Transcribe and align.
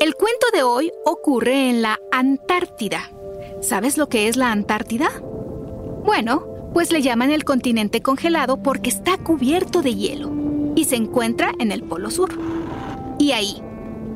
El 0.00 0.14
cuento 0.14 0.46
de 0.54 0.62
hoy 0.62 0.90
ocurre 1.04 1.68
en 1.68 1.82
la 1.82 2.00
Antártida. 2.10 3.12
¿Sabes 3.60 3.98
lo 3.98 4.08
que 4.08 4.28
es 4.28 4.38
la 4.38 4.50
Antártida? 4.50 5.10
Bueno, 6.06 6.46
pues 6.72 6.90
le 6.90 7.02
llaman 7.02 7.30
el 7.30 7.44
continente 7.44 8.00
congelado 8.00 8.62
porque 8.62 8.88
está 8.88 9.18
cubierto 9.18 9.82
de 9.82 9.94
hielo 9.94 10.32
y 10.74 10.86
se 10.86 10.96
encuentra 10.96 11.52
en 11.58 11.70
el 11.70 11.82
Polo 11.82 12.10
Sur. 12.10 12.30
Y 13.18 13.32
ahí, 13.32 13.62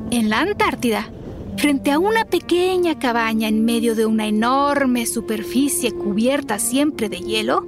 en 0.09 0.31
la 0.31 0.39
Antártida, 0.39 1.11
frente 1.55 1.91
a 1.91 1.99
una 1.99 2.25
pequeña 2.25 2.97
cabaña 2.97 3.47
en 3.47 3.63
medio 3.63 3.93
de 3.93 4.07
una 4.07 4.25
enorme 4.25 5.05
superficie 5.05 5.91
cubierta 5.91 6.57
siempre 6.57 7.09
de 7.09 7.19
hielo, 7.19 7.63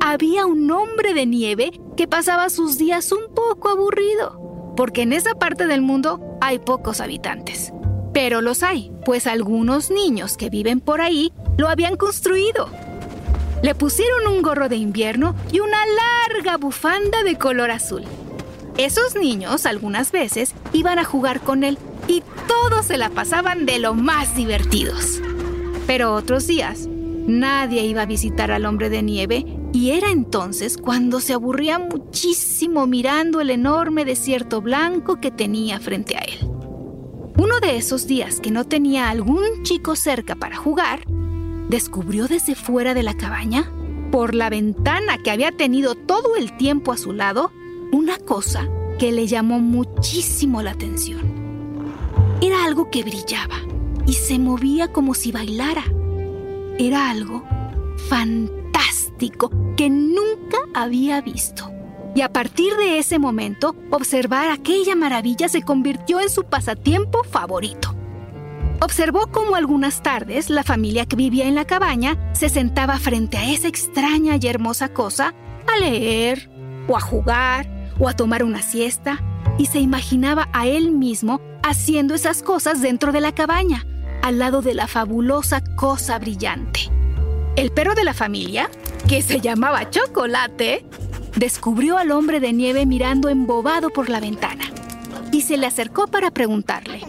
había 0.00 0.46
un 0.46 0.68
hombre 0.68 1.14
de 1.14 1.26
nieve 1.26 1.80
que 1.96 2.08
pasaba 2.08 2.50
sus 2.50 2.76
días 2.76 3.12
un 3.12 3.32
poco 3.32 3.68
aburrido, 3.68 4.41
porque 4.76 5.02
en 5.02 5.12
esa 5.12 5.34
parte 5.34 5.66
del 5.66 5.82
mundo 5.82 6.38
hay 6.40 6.58
pocos 6.58 7.00
habitantes. 7.00 7.72
Pero 8.12 8.40
los 8.42 8.62
hay, 8.62 8.92
pues 9.04 9.26
algunos 9.26 9.90
niños 9.90 10.36
que 10.36 10.50
viven 10.50 10.80
por 10.80 11.00
ahí 11.00 11.32
lo 11.56 11.68
habían 11.68 11.96
construido. 11.96 12.68
Le 13.62 13.74
pusieron 13.74 14.26
un 14.26 14.42
gorro 14.42 14.68
de 14.68 14.76
invierno 14.76 15.34
y 15.50 15.60
una 15.60 15.78
larga 16.28 16.56
bufanda 16.56 17.22
de 17.22 17.36
color 17.36 17.70
azul. 17.70 18.04
Esos 18.76 19.14
niños 19.14 19.66
algunas 19.66 20.12
veces 20.12 20.54
iban 20.72 20.98
a 20.98 21.04
jugar 21.04 21.40
con 21.40 21.62
él 21.62 21.78
y 22.08 22.22
todos 22.48 22.86
se 22.86 22.98
la 22.98 23.10
pasaban 23.10 23.66
de 23.66 23.78
lo 23.78 23.94
más 23.94 24.34
divertidos. 24.34 25.20
Pero 25.86 26.14
otros 26.14 26.46
días 26.46 26.88
nadie 27.26 27.84
iba 27.84 28.02
a 28.02 28.06
visitar 28.06 28.50
al 28.50 28.66
hombre 28.66 28.90
de 28.90 29.02
nieve 29.02 29.44
y 29.72 29.90
era 29.90 30.10
entonces 30.10 30.76
cuando 30.76 31.20
se 31.20 31.32
aburría 31.32 31.78
muchísimo 31.78 32.86
mirando 32.86 33.40
el 33.40 33.50
enorme 33.50 34.04
desierto 34.04 34.60
blanco 34.60 35.16
que 35.16 35.30
tenía 35.30 35.80
frente 35.80 36.16
a 36.16 36.20
él. 36.20 36.46
Uno 37.38 37.58
de 37.60 37.76
esos 37.76 38.06
días 38.06 38.40
que 38.40 38.50
no 38.50 38.64
tenía 38.64 39.08
algún 39.08 39.62
chico 39.62 39.96
cerca 39.96 40.34
para 40.34 40.56
jugar, 40.56 41.00
descubrió 41.68 42.28
desde 42.28 42.54
fuera 42.54 42.92
de 42.92 43.02
la 43.02 43.14
cabaña, 43.14 43.72
por 44.10 44.34
la 44.34 44.50
ventana 44.50 45.16
que 45.16 45.30
había 45.30 45.52
tenido 45.52 45.94
todo 45.94 46.36
el 46.36 46.54
tiempo 46.58 46.92
a 46.92 46.98
su 46.98 47.14
lado, 47.14 47.50
una 47.92 48.18
cosa 48.18 48.68
que 48.98 49.10
le 49.10 49.26
llamó 49.26 49.58
muchísimo 49.58 50.60
la 50.62 50.72
atención. 50.72 51.22
Era 52.42 52.64
algo 52.64 52.90
que 52.90 53.02
brillaba 53.02 53.56
y 54.06 54.12
se 54.12 54.38
movía 54.38 54.92
como 54.92 55.14
si 55.14 55.32
bailara. 55.32 55.84
Era 56.78 57.10
algo 57.10 57.42
fantástico 58.10 58.61
que 59.76 59.90
nunca 59.90 60.58
había 60.74 61.20
visto. 61.20 61.70
Y 62.14 62.20
a 62.20 62.32
partir 62.32 62.74
de 62.76 62.98
ese 62.98 63.18
momento, 63.18 63.74
observar 63.90 64.50
aquella 64.50 64.94
maravilla 64.94 65.48
se 65.48 65.62
convirtió 65.62 66.20
en 66.20 66.28
su 66.28 66.44
pasatiempo 66.44 67.24
favorito. 67.24 67.94
Observó 68.80 69.28
cómo 69.28 69.54
algunas 69.54 70.02
tardes 70.02 70.50
la 70.50 70.64
familia 70.64 71.06
que 71.06 71.16
vivía 71.16 71.46
en 71.46 71.54
la 71.54 71.64
cabaña 71.64 72.18
se 72.34 72.48
sentaba 72.48 72.98
frente 72.98 73.38
a 73.38 73.50
esa 73.50 73.68
extraña 73.68 74.36
y 74.40 74.46
hermosa 74.46 74.88
cosa 74.88 75.34
a 75.72 75.78
leer, 75.78 76.50
o 76.88 76.96
a 76.96 77.00
jugar, 77.00 77.94
o 77.98 78.08
a 78.08 78.12
tomar 78.14 78.42
una 78.42 78.60
siesta, 78.60 79.22
y 79.56 79.66
se 79.66 79.78
imaginaba 79.78 80.48
a 80.52 80.66
él 80.66 80.90
mismo 80.90 81.40
haciendo 81.62 82.14
esas 82.14 82.42
cosas 82.42 82.82
dentro 82.82 83.12
de 83.12 83.20
la 83.20 83.32
cabaña, 83.32 83.86
al 84.22 84.38
lado 84.38 84.62
de 84.62 84.74
la 84.74 84.88
fabulosa 84.88 85.62
cosa 85.76 86.18
brillante. 86.18 86.90
El 87.54 87.70
perro 87.70 87.94
de 87.94 88.04
la 88.04 88.14
familia 88.14 88.70
que 89.12 89.20
se 89.20 89.42
llamaba 89.42 89.90
Chocolate, 89.90 90.86
descubrió 91.36 91.98
al 91.98 92.12
hombre 92.12 92.40
de 92.40 92.54
nieve 92.54 92.86
mirando 92.86 93.28
embobado 93.28 93.90
por 93.90 94.08
la 94.08 94.20
ventana 94.20 94.64
y 95.30 95.42
se 95.42 95.58
le 95.58 95.66
acercó 95.66 96.06
para 96.06 96.30
preguntarle. 96.30 97.02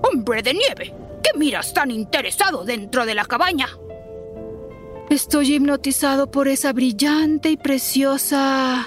Hombre 0.00 0.42
de 0.42 0.54
nieve, 0.54 0.94
¿qué 1.24 1.36
miras 1.36 1.74
tan 1.74 1.90
interesado 1.90 2.64
dentro 2.64 3.04
de 3.04 3.16
la 3.16 3.24
cabaña? 3.24 3.66
Estoy 5.10 5.54
hipnotizado 5.54 6.30
por 6.30 6.46
esa 6.46 6.72
brillante 6.72 7.50
y 7.50 7.56
preciosa... 7.56 8.86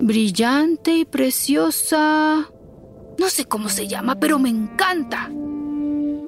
Brillante 0.00 0.98
y 0.98 1.06
preciosa... 1.06 2.46
No 3.18 3.28
sé 3.30 3.46
cómo 3.46 3.70
se 3.70 3.88
llama, 3.88 4.16
pero 4.16 4.38
me 4.38 4.50
encanta. 4.50 5.30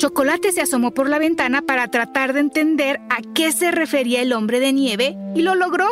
Chocolate 0.02 0.50
se 0.50 0.62
asomó 0.62 0.92
por 0.92 1.08
la 1.08 1.20
ventana 1.20 1.62
para 1.62 1.86
tratar 1.86 2.32
de 2.32 2.40
entender 2.40 3.00
a 3.08 3.18
qué 3.36 3.52
se 3.52 3.70
refería 3.70 4.20
el 4.20 4.32
hombre 4.32 4.58
de 4.58 4.72
nieve 4.72 5.16
y 5.36 5.42
lo 5.42 5.54
logró. 5.54 5.86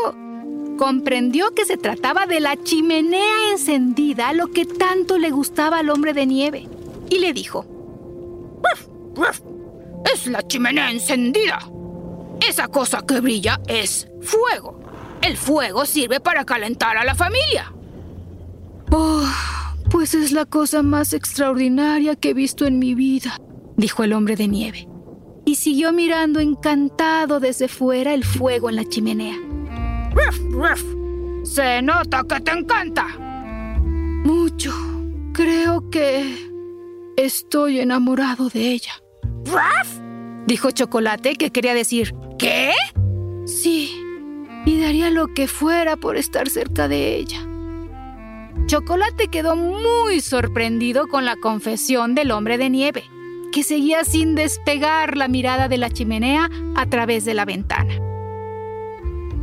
Comprendió 0.76 1.54
que 1.54 1.65
se 1.65 1.76
trataba 1.76 2.26
de 2.26 2.41
la 2.41 2.60
chimenea 2.60 3.53
encendida, 3.53 4.32
lo 4.32 4.49
que 4.49 4.65
tanto 4.65 5.16
le 5.16 5.31
gustaba 5.31 5.78
al 5.78 5.91
hombre 5.91 6.12
de 6.12 6.26
nieve, 6.26 6.66
y 7.09 7.20
le 7.20 7.32
dijo, 7.32 7.65
Es 10.12 10.26
la 10.26 10.44
chimenea 10.44 10.91
encendida. 10.91 11.60
Esa 12.41 12.66
cosa 12.66 13.06
que 13.06 13.20
brilla 13.20 13.60
es 13.69 14.09
fuego. 14.22 14.81
El 15.22 15.37
fuego 15.37 15.87
sirve 15.87 16.19
para 16.19 16.44
calentar 16.44 16.97
a 16.97 17.04
la 17.04 17.15
familia. 17.15 17.72
Oh, 18.91 19.25
pues 19.88 20.15
es 20.15 20.32
la 20.32 20.47
cosa 20.47 20.82
más 20.82 21.12
extraordinaria 21.12 22.16
que 22.16 22.31
he 22.31 22.34
visto 22.34 22.66
en 22.66 22.81
mi 22.81 22.97
vida 22.97 23.41
dijo 23.81 24.05
el 24.05 24.13
hombre 24.13 24.37
de 24.37 24.47
nieve, 24.47 24.87
y 25.47 25.55
siguió 25.55 25.93
mirando 25.93 26.39
encantado 26.39 27.41
desde 27.41 27.67
fuera 27.67 28.13
el 28.13 28.25
fuego 28.25 28.69
en 28.69 28.77
la 28.77 28.85
chimenea. 28.85 29.37
¡Ruf, 30.12 30.38
ruf! 30.50 30.85
Se 31.44 31.81
nota 31.81 32.23
que 32.29 32.41
te 32.41 32.50
encanta. 32.53 33.06
Mucho. 34.25 34.73
Creo 35.32 35.88
que 35.88 36.50
estoy 37.17 37.81
enamorado 37.81 38.50
de 38.50 38.73
ella. 38.73 38.93
¡Ruf! 39.47 40.00
dijo 40.47 40.71
Chocolate, 40.71 41.37
que 41.37 41.50
quería 41.50 41.75
decir 41.75 42.15
¿Qué? 42.38 42.73
Sí, 43.47 43.94
y 44.67 44.81
daría 44.81 45.11
lo 45.11 45.29
que 45.29 45.49
fuera 45.49 45.97
por 45.97 46.17
estar 46.17 46.49
cerca 46.49 46.88
de 46.88 47.17
ella. 47.17 47.47
Chocolate 48.67 49.29
quedó 49.29 49.56
muy 49.56 50.21
sorprendido 50.21 51.09
con 51.09 51.25
la 51.25 51.37
confesión 51.37 52.15
del 52.15 52.31
hombre 52.31 52.59
de 52.59 52.69
nieve 52.69 53.05
que 53.50 53.62
seguía 53.62 54.05
sin 54.05 54.35
despegar 54.35 55.17
la 55.17 55.29
mirada 55.29 55.69
de 55.69 55.79
la 55.79 55.91
chimenea 55.91 56.49
a 56.76 56.87
través 56.87 57.25
de 57.25 57.35
la 57.35 57.44
ventana. 57.44 57.94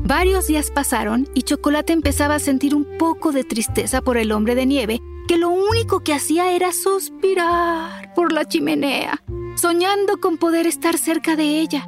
Varios 0.04 0.48
días 0.48 0.71
pasaron 0.71 1.27
y 1.33 1.42
Chocolate 1.42 1.92
empezaba 1.92 2.36
a 2.36 2.39
sentir 2.39 2.74
un 2.74 2.98
poco 2.98 3.33
de 3.33 3.44
tristeza 3.44 4.01
por 4.01 4.18
el 4.18 4.31
hombre 4.31 4.56
de 4.56 4.65
nieve, 4.65 5.01
que 5.27 5.38
lo 5.38 5.50
único 5.50 6.00
que 6.00 6.13
hacía 6.13 6.54
era 6.54 6.71
suspirar 6.71 8.13
por 8.13 8.31
la 8.31 8.45
chimenea, 8.45 9.21
soñando 9.56 10.21
con 10.21 10.38
poder 10.38 10.65
estar 10.65 10.98
cerca 10.98 11.36
de 11.36 11.59
ella. 11.59 11.86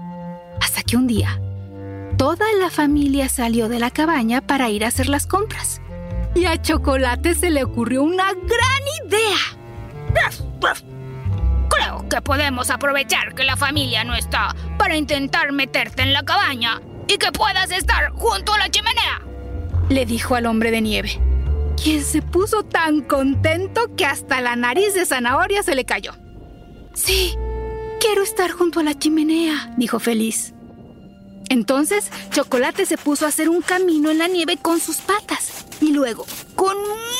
Hasta 0.59 0.83
que 0.83 0.97
un 0.97 1.07
día, 1.07 1.41
toda 2.17 2.45
la 2.59 2.69
familia 2.69 3.29
salió 3.29 3.69
de 3.69 3.79
la 3.79 3.89
cabaña 3.89 4.41
para 4.41 4.69
ir 4.69 4.83
a 4.83 4.89
hacer 4.89 5.07
las 5.07 5.25
compras. 5.25 5.79
Y 6.35 6.43
a 6.43 6.61
Chocolate 6.61 7.33
se 7.35 7.49
le 7.49 7.63
ocurrió 7.63 8.03
una 8.03 8.33
gran 8.33 9.07
idea. 9.07 9.37
Que 12.09 12.21
podemos 12.21 12.69
aprovechar 12.69 13.35
que 13.35 13.43
la 13.43 13.57
familia 13.57 14.03
no 14.03 14.15
está 14.15 14.55
para 14.77 14.95
intentar 14.95 15.51
meterte 15.51 16.01
en 16.01 16.13
la 16.13 16.23
cabaña 16.23 16.81
y 17.07 17.17
que 17.17 17.31
puedas 17.31 17.71
estar 17.71 18.11
junto 18.11 18.53
a 18.53 18.59
la 18.59 18.69
chimenea. 18.69 19.21
Le 19.89 20.05
dijo 20.05 20.35
al 20.35 20.45
hombre 20.45 20.71
de 20.71 20.81
nieve, 20.81 21.19
quien 21.81 22.03
se 22.03 22.21
puso 22.21 22.63
tan 22.63 23.01
contento 23.01 23.95
que 23.95 24.05
hasta 24.05 24.41
la 24.41 24.55
nariz 24.55 24.93
de 24.93 25.05
zanahoria 25.05 25.63
se 25.63 25.75
le 25.75 25.85
cayó. 25.85 26.13
Sí, 26.93 27.35
quiero 27.99 28.21
estar 28.23 28.51
junto 28.51 28.79
a 28.79 28.83
la 28.83 28.97
chimenea, 28.97 29.73
dijo 29.77 29.99
feliz. 29.99 30.53
Entonces, 31.49 32.11
Chocolate 32.31 32.85
se 32.85 32.97
puso 32.97 33.25
a 33.25 33.29
hacer 33.29 33.49
un 33.49 33.61
camino 33.61 34.11
en 34.11 34.19
la 34.19 34.27
nieve 34.27 34.57
con 34.57 34.79
sus 34.79 34.97
patas 34.97 35.65
y 35.81 35.91
luego, 35.91 36.25
con 36.55 36.77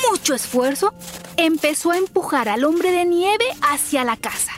mucho 0.10 0.36
esfuerzo, 0.36 0.94
empezó 1.38 1.92
a 1.92 1.98
empujar 1.98 2.48
al 2.48 2.64
hombre 2.64 2.92
de 2.92 3.06
nieve 3.06 3.46
hacia 3.62 4.04
la 4.04 4.18
casa. 4.18 4.52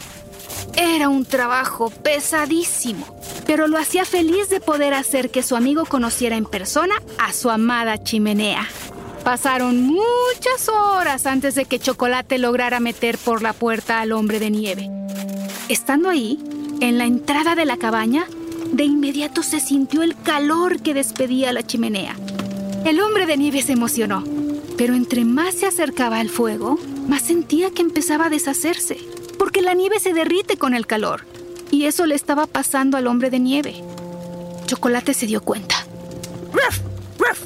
Era 0.76 1.10
un 1.10 1.26
trabajo 1.26 1.90
pesadísimo, 1.90 3.06
pero 3.46 3.68
lo 3.68 3.78
hacía 3.78 4.06
feliz 4.06 4.50
de 4.50 4.60
poder 4.60 4.94
hacer 4.94 5.30
que 5.30 5.44
su 5.44 5.56
amigo 5.56 5.86
conociera 5.86 6.36
en 6.36 6.46
persona 6.46 6.96
a 7.20 7.34
su 7.34 7.50
amada 7.50 8.02
chimenea. 8.04 8.68
Pasaron 9.24 9.82
muchas 9.84 10.70
horas 10.70 11.26
antes 11.26 11.56
de 11.56 11.66
que 11.66 11.80
Chocolate 11.80 12.38
lograra 12.38 12.80
meter 12.80 13.18
por 13.18 13.42
la 13.42 13.54
puerta 13.54 14.02
al 14.02 14.14
hombre 14.14 14.40
de 14.40 14.50
nieve. 14.50 14.90
Estando 15.70 16.10
ahí, 16.10 16.40
en 16.80 16.98
la 16.98 17.06
entrada 17.06 17.54
de 17.56 17.66
la 17.66 17.78
cabaña, 17.78 18.26
de 18.72 18.84
inmediato 18.86 19.44
se 19.44 19.60
sintió 19.60 20.02
el 20.02 20.20
calor 20.22 20.82
que 20.82 20.94
despedía 20.94 21.54
la 21.54 21.64
chimenea. 21.64 22.16
El 22.86 23.00
hombre 23.02 23.26
de 23.28 23.38
nieve 23.38 23.62
se 23.62 23.74
emocionó, 23.74 24.24
pero 24.78 24.96
entre 24.96 25.26
más 25.26 25.54
se 25.56 25.68
acercaba 25.68 26.20
al 26.20 26.30
fuego, 26.30 26.80
más 27.08 27.22
sentía 27.22 27.70
que 27.70 27.84
empezaba 27.84 28.26
a 28.26 28.30
deshacerse, 28.30 28.98
porque 29.42 29.64
la 29.64 29.74
nieve 29.74 30.00
se 30.00 30.14
derrite 30.14 30.56
con 30.58 30.76
el 30.76 30.86
calor, 30.86 31.26
y 31.72 31.86
eso 31.86 32.06
le 32.06 32.14
estaba 32.14 32.46
pasando 32.46 32.96
al 32.96 33.08
hombre 33.08 33.32
de 33.32 33.40
nieve. 33.40 33.84
Chocolate 34.68 35.16
se 35.16 35.26
dio 35.26 35.42
cuenta. 35.42 35.78
¡Ruf! 36.54 36.80
¡Ruf! 37.18 37.40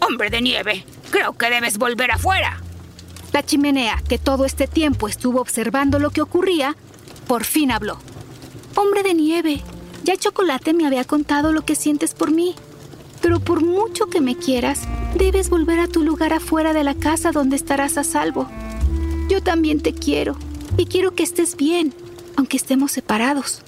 Hombre 0.00 0.30
de 0.30 0.40
nieve, 0.40 0.86
creo 1.10 1.34
que 1.34 1.50
debes 1.50 1.76
volver 1.76 2.10
afuera. 2.10 2.62
La 3.34 3.44
chimenea, 3.44 4.02
que 4.08 4.16
todo 4.16 4.46
este 4.46 4.66
tiempo 4.66 5.08
estuvo 5.08 5.42
observando 5.42 5.98
lo 5.98 6.08
que 6.08 6.22
ocurría, 6.22 6.74
por 7.26 7.44
fin 7.44 7.70
habló. 7.70 7.98
Hombre 8.74 9.02
de 9.02 9.12
nieve, 9.12 9.60
ya 10.04 10.16
Chocolate 10.16 10.72
me 10.72 10.86
había 10.86 11.04
contado 11.04 11.52
lo 11.52 11.66
que 11.66 11.74
sientes 11.74 12.14
por 12.14 12.30
mí. 12.30 12.54
Pero 13.20 13.40
por 13.40 13.62
mucho 13.62 14.06
que 14.06 14.22
me 14.22 14.38
quieras, 14.38 14.84
debes 15.16 15.50
volver 15.50 15.80
a 15.80 15.86
tu 15.86 16.02
lugar 16.02 16.32
afuera 16.32 16.72
de 16.72 16.82
la 16.82 16.94
casa 16.94 17.30
donde 17.30 17.56
estarás 17.56 17.98
a 17.98 18.04
salvo. 18.04 18.48
Yo 19.28 19.42
también 19.42 19.82
te 19.82 19.92
quiero 19.92 20.38
y 20.80 20.86
quiero 20.86 21.14
que 21.14 21.22
estés 21.22 21.56
bien, 21.56 21.92
aunque 22.36 22.56
estemos 22.56 22.90
separados. 22.92 23.60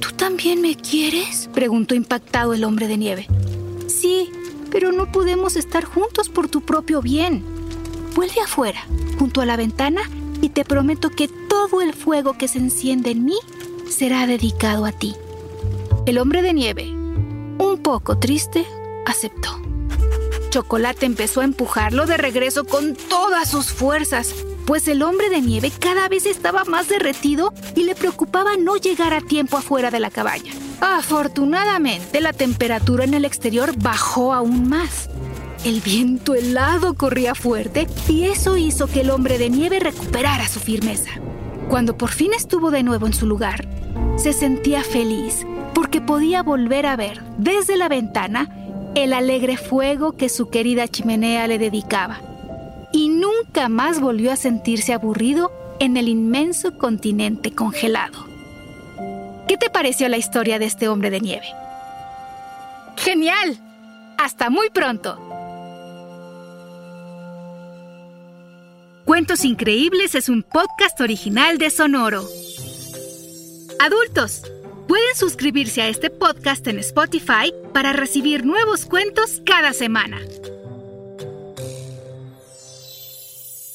¿Tú 0.00 0.12
también 0.12 0.62
me 0.62 0.74
quieres? 0.74 1.50
preguntó 1.52 1.94
impactado 1.94 2.54
el 2.54 2.64
hombre 2.64 2.88
de 2.88 2.96
nieve. 2.96 3.26
Sí, 3.88 4.30
pero 4.70 4.90
no 4.90 5.12
podemos 5.12 5.54
estar 5.54 5.84
juntos 5.84 6.30
por 6.30 6.48
tu 6.48 6.62
propio 6.62 7.02
bien. 7.02 7.44
Vuelve 8.14 8.40
afuera, 8.40 8.86
junto 9.18 9.42
a 9.42 9.46
la 9.46 9.58
ventana, 9.58 10.00
y 10.40 10.48
te 10.48 10.64
prometo 10.64 11.10
que 11.10 11.28
todo 11.28 11.82
el 11.82 11.92
fuego 11.92 12.38
que 12.38 12.48
se 12.48 12.58
enciende 12.58 13.10
en 13.10 13.26
mí 13.26 13.38
será 13.90 14.26
dedicado 14.26 14.86
a 14.86 14.92
ti. 14.92 15.14
El 16.06 16.16
hombre 16.16 16.40
de 16.40 16.54
nieve 16.54 16.98
un 17.58 17.82
poco 17.82 18.18
triste, 18.18 18.64
aceptó. 19.04 19.60
Chocolate 20.50 21.04
empezó 21.04 21.42
a 21.42 21.44
empujarlo 21.44 22.06
de 22.06 22.16
regreso 22.16 22.64
con 22.64 22.94
todas 22.94 23.50
sus 23.50 23.66
fuerzas, 23.66 24.34
pues 24.68 24.86
el 24.86 25.02
hombre 25.02 25.30
de 25.30 25.40
nieve 25.40 25.72
cada 25.80 26.10
vez 26.10 26.26
estaba 26.26 26.62
más 26.64 26.90
derretido 26.90 27.54
y 27.74 27.84
le 27.84 27.94
preocupaba 27.94 28.50
no 28.58 28.76
llegar 28.76 29.14
a 29.14 29.22
tiempo 29.22 29.56
afuera 29.56 29.90
de 29.90 29.98
la 29.98 30.10
cabaña. 30.10 30.52
Afortunadamente, 30.82 32.20
la 32.20 32.34
temperatura 32.34 33.04
en 33.04 33.14
el 33.14 33.24
exterior 33.24 33.72
bajó 33.78 34.34
aún 34.34 34.68
más. 34.68 35.08
El 35.64 35.80
viento 35.80 36.34
helado 36.34 36.92
corría 36.92 37.34
fuerte 37.34 37.86
y 38.08 38.24
eso 38.24 38.58
hizo 38.58 38.88
que 38.88 39.00
el 39.00 39.08
hombre 39.08 39.38
de 39.38 39.48
nieve 39.48 39.80
recuperara 39.80 40.46
su 40.46 40.60
firmeza. 40.60 41.12
Cuando 41.70 41.96
por 41.96 42.10
fin 42.10 42.34
estuvo 42.34 42.70
de 42.70 42.82
nuevo 42.82 43.06
en 43.06 43.14
su 43.14 43.24
lugar, 43.24 43.66
se 44.18 44.34
sentía 44.34 44.82
feliz 44.82 45.46
porque 45.74 46.02
podía 46.02 46.42
volver 46.42 46.84
a 46.84 46.96
ver 46.96 47.22
desde 47.38 47.78
la 47.78 47.88
ventana 47.88 48.50
el 48.94 49.14
alegre 49.14 49.56
fuego 49.56 50.12
que 50.12 50.28
su 50.28 50.50
querida 50.50 50.88
chimenea 50.88 51.46
le 51.46 51.58
dedicaba. 51.58 52.20
Y 52.92 53.08
nunca 53.58 54.00
volvió 54.00 54.30
a 54.30 54.36
sentirse 54.36 54.92
aburrido 54.92 55.50
en 55.80 55.96
el 55.96 56.08
inmenso 56.08 56.78
continente 56.78 57.52
congelado. 57.52 58.26
¿Qué 59.48 59.56
te 59.56 59.68
pareció 59.68 60.08
la 60.08 60.16
historia 60.16 60.60
de 60.60 60.66
este 60.66 60.88
hombre 60.88 61.10
de 61.10 61.20
nieve? 61.20 61.46
¡Genial! 62.96 63.58
¡Hasta 64.16 64.48
muy 64.50 64.70
pronto! 64.70 65.18
Cuentos 69.04 69.44
Increíbles 69.44 70.14
es 70.14 70.28
un 70.28 70.42
podcast 70.44 71.00
original 71.00 71.58
de 71.58 71.70
Sonoro. 71.70 72.24
Adultos, 73.80 74.42
Pueden 74.86 75.16
suscribirse 75.16 75.82
a 75.82 75.88
este 75.88 76.08
podcast 76.08 76.66
en 76.66 76.78
Spotify 76.78 77.52
para 77.74 77.92
recibir 77.92 78.46
nuevos 78.46 78.86
cuentos 78.86 79.42
cada 79.44 79.74
semana. 79.74 80.18